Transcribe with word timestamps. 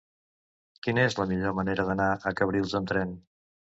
Quina 0.87 1.03
és 1.11 1.17
la 1.21 1.27
millor 1.33 1.55
manera 1.59 1.87
d'anar 1.91 2.09
a 2.31 2.35
Cabrils 2.41 2.75
amb 2.81 2.91
tren? 2.93 3.13